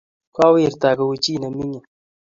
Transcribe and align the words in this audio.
Kowirata 0.35 0.89
kou 0.97 1.13
chii 1.23 1.39
ne 1.41 1.47
mining 1.57 1.83